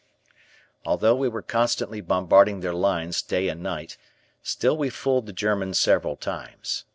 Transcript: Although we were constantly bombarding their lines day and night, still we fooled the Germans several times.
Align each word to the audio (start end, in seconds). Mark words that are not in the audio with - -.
Although 0.83 1.13
we 1.13 1.29
were 1.29 1.43
constantly 1.43 2.01
bombarding 2.01 2.61
their 2.61 2.73
lines 2.73 3.21
day 3.21 3.47
and 3.49 3.61
night, 3.61 3.97
still 4.41 4.75
we 4.75 4.89
fooled 4.89 5.27
the 5.27 5.31
Germans 5.31 5.77
several 5.77 6.15
times. 6.15 6.85